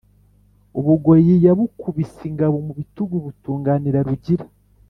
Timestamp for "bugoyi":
0.85-1.33